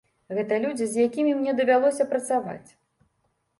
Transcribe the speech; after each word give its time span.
Гэта 0.37 0.57
людзі, 0.63 0.87
з 0.93 1.03
якімі 1.09 1.35
мне 1.43 1.55
давялося 1.61 2.09
працаваць. 2.17 2.69